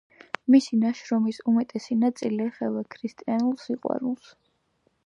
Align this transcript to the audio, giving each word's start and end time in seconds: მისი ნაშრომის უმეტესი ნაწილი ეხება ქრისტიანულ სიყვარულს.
მისი 0.53 0.79
ნაშრომის 0.83 1.39
უმეტესი 1.51 1.99
ნაწილი 2.05 2.43
ეხება 2.49 2.85
ქრისტიანულ 2.97 3.57
სიყვარულს. 3.67 4.35